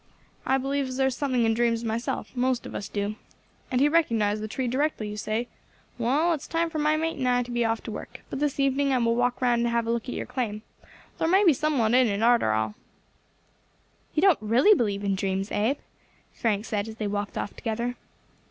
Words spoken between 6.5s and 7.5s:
for my mate and I